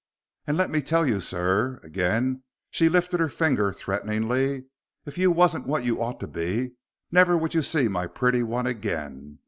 And 0.47 0.57
let 0.57 0.71
me 0.71 0.81
tell 0.81 1.05
you, 1.05 1.21
sir," 1.21 1.79
again 1.83 2.41
she 2.71 2.89
lifted 2.89 3.19
her 3.19 3.29
finger 3.29 3.71
threateningly, 3.71 4.65
"if 5.05 5.15
you 5.19 5.29
wasn't 5.29 5.67
what 5.67 5.83
you 5.85 6.01
oughter 6.01 6.25
be, 6.25 6.71
never 7.11 7.37
would 7.37 7.53
you 7.53 7.61
see 7.61 7.87
my 7.87 8.07
pretty 8.07 8.41
one 8.41 8.65
again. 8.65 9.37